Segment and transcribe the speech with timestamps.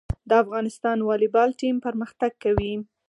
[0.29, 2.73] د افغانستان والیبال ټیم پرمختګ کوي